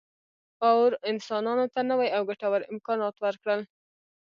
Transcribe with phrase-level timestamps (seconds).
[0.69, 3.61] اور انسانانو ته نوي او ګټور امکانات ورکړل.